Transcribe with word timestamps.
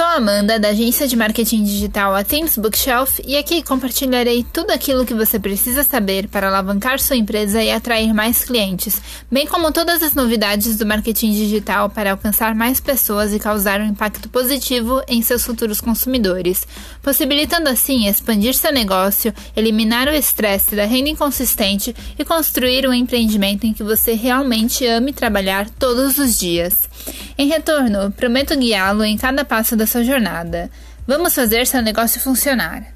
sou 0.00 0.06
a 0.06 0.14
Amanda, 0.14 0.58
da 0.58 0.68
agência 0.68 1.06
de 1.06 1.14
marketing 1.14 1.62
digital 1.62 2.14
A 2.14 2.24
Teams 2.24 2.56
Bookshelf, 2.56 3.20
e 3.22 3.36
aqui 3.36 3.62
compartilharei 3.62 4.46
tudo 4.50 4.70
aquilo 4.70 5.04
que 5.04 5.12
você 5.12 5.38
precisa 5.38 5.82
saber 5.84 6.26
para 6.26 6.48
alavancar 6.48 6.98
sua 6.98 7.16
empresa 7.16 7.62
e 7.62 7.70
atrair 7.70 8.14
mais 8.14 8.42
clientes, 8.42 8.98
bem 9.30 9.46
como 9.46 9.70
todas 9.70 10.02
as 10.02 10.14
novidades 10.14 10.78
do 10.78 10.86
marketing 10.86 11.32
digital 11.32 11.90
para 11.90 12.12
alcançar 12.12 12.54
mais 12.54 12.80
pessoas 12.80 13.34
e 13.34 13.38
causar 13.38 13.78
um 13.78 13.88
impacto 13.88 14.26
positivo 14.30 15.02
em 15.06 15.20
seus 15.20 15.44
futuros 15.44 15.82
consumidores, 15.82 16.66
possibilitando 17.02 17.68
assim 17.68 18.08
expandir 18.08 18.54
seu 18.54 18.72
negócio, 18.72 19.34
eliminar 19.54 20.08
o 20.08 20.14
estresse 20.14 20.74
da 20.74 20.86
renda 20.86 21.10
inconsistente 21.10 21.94
e 22.18 22.24
construir 22.24 22.88
um 22.88 22.94
empreendimento 22.94 23.66
em 23.66 23.74
que 23.74 23.82
você 23.82 24.14
realmente 24.14 24.86
ame 24.86 25.12
trabalhar 25.12 25.68
todos 25.68 26.16
os 26.16 26.38
dias. 26.38 26.88
Em 27.40 27.48
retorno, 27.48 28.10
prometo 28.10 28.54
guiá-lo 28.54 29.02
em 29.02 29.16
cada 29.16 29.46
passo 29.46 29.74
da 29.74 29.86
sua 29.86 30.04
jornada. 30.04 30.70
Vamos 31.06 31.34
fazer 31.34 31.66
seu 31.66 31.80
negócio 31.80 32.20
funcionar. 32.20 32.92